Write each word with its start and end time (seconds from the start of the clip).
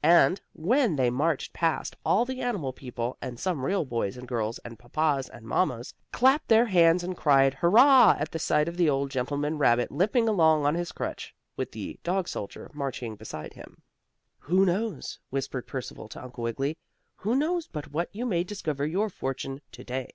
and, 0.00 0.40
when 0.52 0.94
they 0.94 1.10
marched 1.10 1.52
past, 1.52 1.96
all 2.04 2.24
the 2.24 2.40
animal 2.40 2.72
people, 2.72 3.18
and 3.20 3.36
some 3.36 3.64
real 3.64 3.84
boys 3.84 4.16
and 4.16 4.28
girls, 4.28 4.60
and 4.60 4.78
papas 4.78 5.28
and 5.28 5.44
mammas 5.44 5.92
clapped 6.12 6.46
their 6.46 6.66
hands 6.66 7.02
and 7.02 7.16
cried 7.16 7.52
"Hurrah!" 7.54 8.14
at 8.16 8.30
the 8.30 8.38
sight 8.38 8.68
of 8.68 8.76
the 8.76 8.88
old 8.88 9.10
gentleman 9.10 9.58
rabbit 9.58 9.90
limping 9.90 10.28
along 10.28 10.64
on 10.66 10.76
his 10.76 10.92
crutch, 10.92 11.34
with 11.56 11.72
the 11.72 11.98
dog 12.04 12.28
soldier 12.28 12.70
marching 12.72 13.16
beside 13.16 13.54
him. 13.54 13.82
"Who 14.38 14.64
knows," 14.64 15.18
whispered 15.30 15.66
Percival 15.66 16.08
to 16.10 16.22
Uncle 16.22 16.44
Wiggily, 16.44 16.78
"who 17.16 17.34
knows 17.34 17.66
but 17.66 17.90
what 17.90 18.08
you 18.14 18.24
may 18.24 18.44
discover 18.44 18.86
your 18.86 19.10
fortune 19.10 19.62
to 19.72 19.82
day?" 19.82 20.12